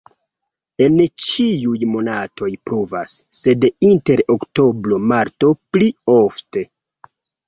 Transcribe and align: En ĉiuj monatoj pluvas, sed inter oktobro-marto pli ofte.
En 0.83 0.93
ĉiuj 1.25 1.81
monatoj 1.95 2.49
pluvas, 2.69 3.13
sed 3.39 3.67
inter 3.89 4.23
oktobro-marto 4.37 5.51
pli 5.77 5.91
ofte. 6.15 6.65